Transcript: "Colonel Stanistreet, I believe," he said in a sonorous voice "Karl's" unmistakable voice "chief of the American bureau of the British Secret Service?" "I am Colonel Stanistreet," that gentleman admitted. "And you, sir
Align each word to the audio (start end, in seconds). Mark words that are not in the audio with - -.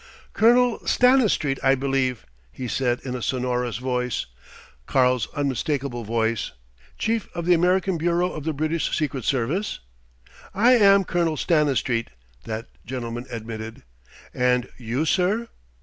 "Colonel 0.33 0.79
Stanistreet, 0.83 1.59
I 1.63 1.75
believe," 1.75 2.25
he 2.51 2.67
said 2.67 3.01
in 3.05 3.13
a 3.13 3.21
sonorous 3.21 3.77
voice 3.77 4.25
"Karl's" 4.87 5.27
unmistakable 5.35 6.03
voice 6.03 6.53
"chief 6.97 7.29
of 7.35 7.45
the 7.45 7.53
American 7.53 7.99
bureau 7.99 8.31
of 8.31 8.43
the 8.43 8.51
British 8.51 8.97
Secret 8.97 9.25
Service?" 9.25 9.79
"I 10.55 10.71
am 10.71 11.03
Colonel 11.05 11.37
Stanistreet," 11.37 12.09
that 12.45 12.65
gentleman 12.83 13.27
admitted. 13.29 13.83
"And 14.33 14.69
you, 14.75 15.05
sir 15.05 15.49